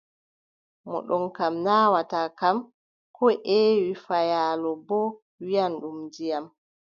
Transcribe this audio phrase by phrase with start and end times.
[0.87, 2.57] Mo ɗomka naawata kam,
[3.15, 5.07] koo ƴeewi faayaalo boo,
[5.47, 6.45] wiʼa ɗum ndiyam.